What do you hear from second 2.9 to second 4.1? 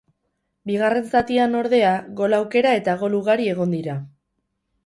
gol ugari egon dira.